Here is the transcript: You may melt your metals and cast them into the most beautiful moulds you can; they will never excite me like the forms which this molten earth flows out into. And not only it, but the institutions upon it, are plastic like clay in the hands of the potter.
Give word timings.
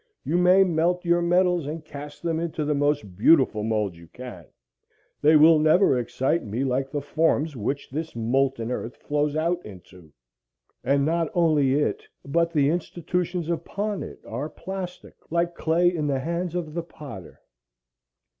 You 0.23 0.35
may 0.35 0.63
melt 0.63 1.05
your 1.05 1.21
metals 1.21 1.67
and 1.67 1.85
cast 1.85 2.23
them 2.23 2.39
into 2.39 2.65
the 2.65 2.73
most 2.73 3.15
beautiful 3.15 3.61
moulds 3.61 3.99
you 3.99 4.07
can; 4.07 4.47
they 5.21 5.35
will 5.35 5.59
never 5.59 5.95
excite 5.95 6.43
me 6.43 6.63
like 6.63 6.89
the 6.89 7.03
forms 7.03 7.55
which 7.55 7.87
this 7.91 8.15
molten 8.15 8.71
earth 8.71 8.95
flows 8.97 9.35
out 9.35 9.63
into. 9.63 10.11
And 10.83 11.05
not 11.05 11.29
only 11.35 11.75
it, 11.75 12.01
but 12.25 12.51
the 12.51 12.69
institutions 12.71 13.47
upon 13.47 14.01
it, 14.01 14.21
are 14.25 14.49
plastic 14.49 15.13
like 15.29 15.53
clay 15.53 15.95
in 15.95 16.07
the 16.07 16.21
hands 16.21 16.55
of 16.55 16.73
the 16.73 16.81
potter. 16.81 17.39